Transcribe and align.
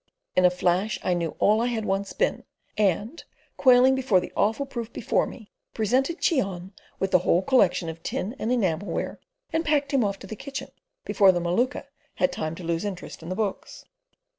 In 0.35 0.45
a 0.45 0.49
flash 0.49 0.97
I 1.03 1.13
knew 1.13 1.35
all 1.37 1.61
I 1.61 1.67
had 1.67 1.85
once 1.85 2.11
been, 2.11 2.43
and 2.75 3.23
quailing 3.55 3.93
before 3.93 4.19
the 4.19 4.33
awful 4.35 4.65
proof 4.65 4.91
before 4.91 5.27
me, 5.27 5.51
presented 5.75 6.17
Cheon 6.19 6.71
with 6.99 7.11
the 7.11 7.19
whole 7.19 7.43
collection 7.43 7.87
of 7.87 8.01
tin 8.01 8.35
and 8.39 8.51
enamel 8.51 8.87
ware, 8.87 9.19
and 9.53 9.63
packed 9.63 9.91
him 9.93 10.03
off 10.03 10.17
to 10.17 10.25
the 10.25 10.35
kitchen 10.35 10.69
before 11.05 11.31
the 11.31 11.39
Maluka 11.39 11.85
had 12.15 12.31
time 12.31 12.55
to 12.55 12.63
lose 12.63 12.83
interest 12.83 13.21
in 13.21 13.29
the 13.29 13.35
books. 13.35 13.85